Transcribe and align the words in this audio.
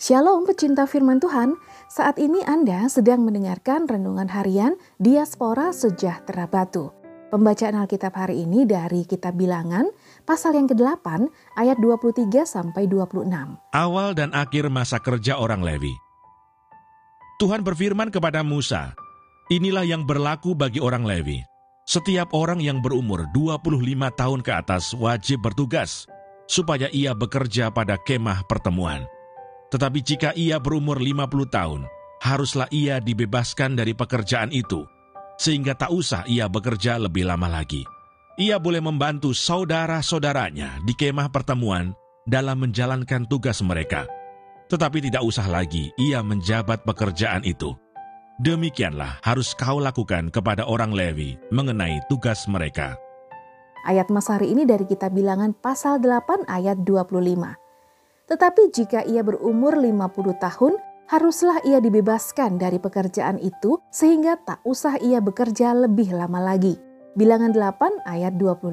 Shalom 0.00 0.48
pecinta 0.48 0.88
firman 0.88 1.20
Tuhan, 1.20 1.60
saat 1.92 2.16
ini 2.16 2.40
Anda 2.48 2.88
sedang 2.88 3.20
mendengarkan 3.20 3.84
Renungan 3.84 4.32
Harian 4.32 4.80
Diaspora 4.96 5.76
Sejahtera 5.76 6.48
Batu. 6.48 6.88
Pembacaan 7.28 7.76
Alkitab 7.76 8.16
hari 8.16 8.48
ini 8.48 8.64
dari 8.64 9.04
Kitab 9.04 9.36
Bilangan, 9.36 9.92
pasal 10.24 10.56
yang 10.56 10.72
ke-8, 10.72 11.04
ayat 11.52 11.76
23 11.84 12.32
sampai 12.48 12.88
26. 12.88 13.28
Awal 13.76 14.16
dan 14.16 14.32
akhir 14.32 14.72
masa 14.72 14.96
kerja 15.04 15.36
orang 15.36 15.60
Lewi. 15.60 15.92
Tuhan 17.36 17.60
berfirman 17.60 18.08
kepada 18.08 18.40
Musa, 18.40 18.96
Inilah 19.52 19.84
yang 19.84 20.08
berlaku 20.08 20.56
bagi 20.56 20.80
orang 20.80 21.04
Lewi. 21.04 21.44
Setiap 21.84 22.32
orang 22.32 22.64
yang 22.64 22.80
berumur 22.80 23.28
25 23.36 23.68
tahun 24.16 24.40
ke 24.40 24.52
atas 24.64 24.96
wajib 24.96 25.44
bertugas, 25.44 26.08
supaya 26.48 26.88
ia 26.88 27.12
bekerja 27.12 27.68
pada 27.68 28.00
kemah 28.00 28.48
pertemuan 28.48 29.04
tetapi 29.70 30.02
jika 30.02 30.34
ia 30.34 30.58
berumur 30.58 30.98
50 30.98 31.46
tahun, 31.46 31.86
haruslah 32.20 32.68
ia 32.74 32.98
dibebaskan 32.98 33.78
dari 33.78 33.96
pekerjaan 33.96 34.50
itu, 34.50 34.84
sehingga 35.40 35.72
tak 35.78 35.94
usah 35.94 36.26
ia 36.28 36.50
bekerja 36.50 36.98
lebih 37.00 37.24
lama 37.30 37.48
lagi. 37.48 37.86
Ia 38.36 38.58
boleh 38.58 38.82
membantu 38.82 39.32
saudara-saudaranya 39.32 40.82
di 40.84 40.92
kemah 40.92 41.30
pertemuan 41.30 41.94
dalam 42.26 42.60
menjalankan 42.60 43.24
tugas 43.30 43.62
mereka, 43.64 44.04
tetapi 44.68 45.02
tidak 45.06 45.22
usah 45.24 45.46
lagi 45.48 45.90
ia 45.96 46.20
menjabat 46.20 46.84
pekerjaan 46.84 47.46
itu. 47.46 47.74
Demikianlah 48.40 49.20
harus 49.20 49.52
kau 49.52 49.76
lakukan 49.76 50.32
kepada 50.32 50.64
orang 50.64 50.96
Lewi 50.96 51.36
mengenai 51.52 52.00
tugas 52.08 52.48
mereka. 52.48 52.96
Ayat 53.84 54.08
Mas 54.08 54.28
hari 54.32 54.52
ini 54.56 54.64
dari 54.64 54.88
kita 54.88 55.12
bilangan 55.12 55.52
pasal 55.52 56.00
8 56.00 56.48
ayat 56.48 56.80
25. 56.84 57.69
Tetapi 58.30 58.70
jika 58.70 59.02
ia 59.02 59.26
berumur 59.26 59.74
50 59.74 60.38
tahun, 60.38 60.78
haruslah 61.10 61.58
ia 61.66 61.82
dibebaskan 61.82 62.62
dari 62.62 62.78
pekerjaan 62.78 63.42
itu 63.42 63.82
sehingga 63.90 64.38
tak 64.38 64.62
usah 64.62 65.02
ia 65.02 65.18
bekerja 65.18 65.74
lebih 65.74 66.14
lama 66.14 66.38
lagi. 66.38 66.78
Bilangan 67.18 67.50
8 67.50 68.06
ayat 68.06 68.38
25. 68.38 68.70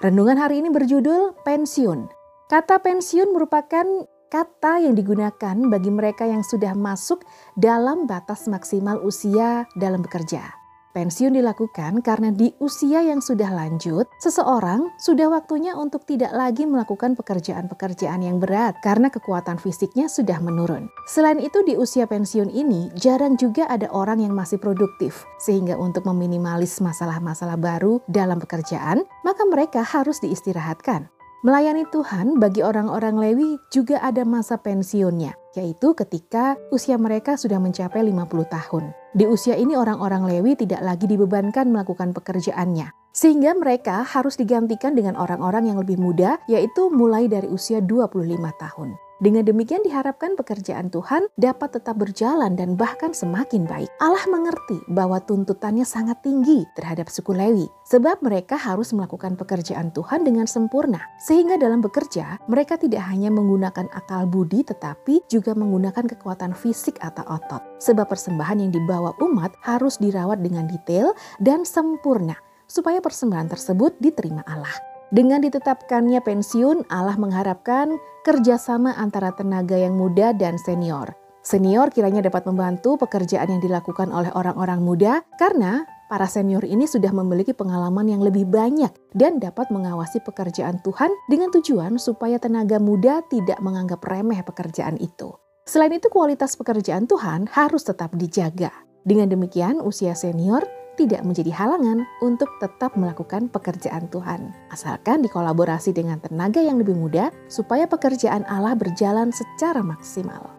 Renungan 0.00 0.40
hari 0.40 0.64
ini 0.64 0.72
berjudul 0.72 1.44
pensiun. 1.44 2.08
Kata 2.48 2.80
pensiun 2.80 3.36
merupakan 3.36 3.84
kata 4.32 4.80
yang 4.80 4.96
digunakan 4.96 5.56
bagi 5.68 5.92
mereka 5.92 6.24
yang 6.24 6.40
sudah 6.40 6.72
masuk 6.72 7.20
dalam 7.60 8.08
batas 8.08 8.48
maksimal 8.48 8.96
usia 9.04 9.68
dalam 9.76 10.00
bekerja. 10.00 10.61
Pensiun 10.92 11.32
dilakukan 11.32 12.04
karena 12.04 12.28
di 12.28 12.52
usia 12.60 13.00
yang 13.00 13.24
sudah 13.24 13.48
lanjut, 13.48 14.04
seseorang 14.20 14.92
sudah 15.00 15.32
waktunya 15.32 15.72
untuk 15.72 16.04
tidak 16.04 16.36
lagi 16.36 16.68
melakukan 16.68 17.16
pekerjaan-pekerjaan 17.16 18.20
yang 18.20 18.36
berat 18.36 18.76
karena 18.84 19.08
kekuatan 19.08 19.56
fisiknya 19.56 20.12
sudah 20.12 20.36
menurun. 20.44 20.92
Selain 21.08 21.40
itu 21.40 21.64
di 21.64 21.80
usia 21.80 22.04
pensiun 22.04 22.52
ini 22.52 22.92
jarang 22.92 23.40
juga 23.40 23.64
ada 23.72 23.88
orang 23.88 24.20
yang 24.20 24.36
masih 24.36 24.60
produktif, 24.60 25.24
sehingga 25.40 25.80
untuk 25.80 26.04
meminimalis 26.04 26.76
masalah-masalah 26.84 27.56
baru 27.56 28.04
dalam 28.12 28.36
pekerjaan, 28.36 29.08
maka 29.24 29.48
mereka 29.48 29.80
harus 29.80 30.20
diistirahatkan. 30.20 31.08
Melayani 31.42 31.88
Tuhan 31.90 32.38
bagi 32.38 32.62
orang-orang 32.62 33.18
Lewi 33.18 33.58
juga 33.74 33.98
ada 33.98 34.22
masa 34.22 34.60
pensiunnya, 34.60 35.34
yaitu 35.58 35.92
ketika 35.92 36.56
usia 36.72 36.96
mereka 36.96 37.36
sudah 37.36 37.60
mencapai 37.60 38.00
50 38.04 38.46
tahun. 38.48 38.84
Di 39.12 39.28
usia 39.28 39.58
ini 39.58 39.76
orang-orang 39.76 40.24
Lewi 40.24 40.56
tidak 40.56 40.80
lagi 40.80 41.04
dibebankan 41.04 41.68
melakukan 41.68 42.16
pekerjaannya, 42.16 42.92
sehingga 43.12 43.52
mereka 43.52 44.00
harus 44.06 44.40
digantikan 44.40 44.96
dengan 44.96 45.20
orang-orang 45.20 45.68
yang 45.68 45.78
lebih 45.82 46.00
muda, 46.00 46.40
yaitu 46.48 46.88
mulai 46.88 47.28
dari 47.28 47.50
usia 47.50 47.84
25 47.84 48.16
tahun. 48.56 48.96
Dengan 49.22 49.46
demikian 49.46 49.86
diharapkan 49.86 50.34
pekerjaan 50.34 50.90
Tuhan 50.90 51.30
dapat 51.38 51.78
tetap 51.78 51.94
berjalan 51.94 52.58
dan 52.58 52.74
bahkan 52.74 53.14
semakin 53.14 53.70
baik. 53.70 53.86
Allah 54.02 54.26
mengerti 54.26 54.82
bahwa 54.90 55.22
tuntutannya 55.22 55.86
sangat 55.86 56.26
tinggi 56.26 56.66
terhadap 56.74 57.06
suku 57.06 57.30
Lewi, 57.30 57.70
sebab 57.86 58.18
mereka 58.18 58.58
harus 58.58 58.90
melakukan 58.90 59.38
pekerjaan 59.38 59.94
Tuhan 59.94 60.26
dengan 60.26 60.50
sempurna. 60.50 61.06
Sehingga 61.22 61.54
dalam 61.54 61.78
bekerja, 61.78 62.42
mereka 62.50 62.74
tidak 62.74 63.06
hanya 63.06 63.30
menggunakan 63.30 63.86
akal 63.94 64.26
budi 64.26 64.66
tetapi 64.66 65.22
juga 65.30 65.54
menggunakan 65.54 66.02
kekuatan 66.18 66.50
fisik 66.58 66.98
atau 66.98 67.22
otot. 67.30 67.62
Sebab 67.78 68.10
persembahan 68.10 68.58
yang 68.58 68.74
dibawa 68.74 69.14
umat 69.22 69.54
harus 69.62 70.02
dirawat 70.02 70.42
dengan 70.42 70.66
detail 70.66 71.14
dan 71.38 71.62
sempurna 71.62 72.34
supaya 72.66 72.98
persembahan 72.98 73.54
tersebut 73.54 74.02
diterima 74.02 74.42
Allah. 74.50 74.91
Dengan 75.12 75.44
ditetapkannya 75.44 76.24
pensiun, 76.24 76.88
Allah 76.88 77.20
mengharapkan 77.20 78.00
kerjasama 78.24 78.96
antara 78.96 79.36
tenaga 79.36 79.76
yang 79.76 79.92
muda 79.92 80.32
dan 80.32 80.56
senior. 80.56 81.12
Senior 81.44 81.92
kiranya 81.92 82.24
dapat 82.24 82.48
membantu 82.48 82.96
pekerjaan 82.96 83.52
yang 83.52 83.60
dilakukan 83.60 84.08
oleh 84.08 84.32
orang-orang 84.32 84.80
muda 84.80 85.20
karena 85.36 85.84
para 86.08 86.24
senior 86.24 86.64
ini 86.64 86.88
sudah 86.88 87.12
memiliki 87.12 87.52
pengalaman 87.52 88.08
yang 88.08 88.24
lebih 88.24 88.48
banyak 88.48 88.88
dan 89.12 89.36
dapat 89.36 89.68
mengawasi 89.68 90.24
pekerjaan 90.24 90.80
Tuhan 90.80 91.12
dengan 91.28 91.52
tujuan 91.52 92.00
supaya 92.00 92.40
tenaga 92.40 92.80
muda 92.80 93.20
tidak 93.28 93.60
menganggap 93.60 94.00
remeh 94.08 94.40
pekerjaan 94.40 94.96
itu. 94.96 95.28
Selain 95.68 95.92
itu 95.92 96.08
kualitas 96.08 96.56
pekerjaan 96.56 97.04
Tuhan 97.04 97.52
harus 97.52 97.84
tetap 97.84 98.16
dijaga. 98.16 98.72
Dengan 99.04 99.28
demikian 99.28 99.76
usia 99.84 100.16
senior 100.16 100.64
tidak 100.96 101.24
menjadi 101.24 101.48
halangan 101.52 102.04
untuk 102.20 102.48
tetap 102.60 102.94
melakukan 102.94 103.48
pekerjaan 103.48 104.08
Tuhan. 104.12 104.52
Asalkan 104.68 105.24
dikolaborasi 105.24 105.96
dengan 105.96 106.20
tenaga 106.20 106.60
yang 106.60 106.80
lebih 106.80 106.96
muda 106.96 107.32
supaya 107.48 107.88
pekerjaan 107.88 108.44
Allah 108.44 108.76
berjalan 108.76 109.32
secara 109.32 109.80
maksimal. 109.80 110.52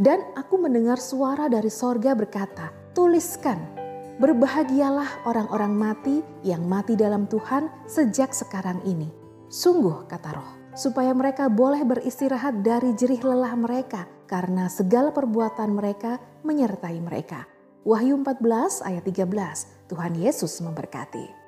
Dan 0.00 0.24
aku 0.34 0.58
mendengar 0.58 0.98
suara 0.98 1.46
dari 1.46 1.70
sorga 1.70 2.16
berkata, 2.16 2.74
tuliskan, 2.96 3.60
berbahagialah 4.18 5.28
orang-orang 5.28 5.72
mati 5.76 6.16
yang 6.42 6.66
mati 6.66 6.98
dalam 6.98 7.30
Tuhan 7.30 7.70
sejak 7.86 8.34
sekarang 8.34 8.82
ini. 8.88 9.06
Sungguh, 9.52 10.08
kata 10.08 10.30
roh, 10.32 10.50
supaya 10.72 11.12
mereka 11.12 11.52
boleh 11.52 11.84
beristirahat 11.84 12.64
dari 12.64 12.96
jerih 12.96 13.20
lelah 13.20 13.54
mereka 13.54 14.08
karena 14.24 14.66
segala 14.72 15.12
perbuatan 15.12 15.76
mereka 15.76 16.16
menyertai 16.40 16.98
mereka 17.04 17.51
Wahyu 17.82 18.14
14 18.14 18.86
ayat 18.86 19.02
13, 19.02 19.90
Tuhan 19.90 20.14
Yesus 20.14 20.62
memberkati. 20.62 21.41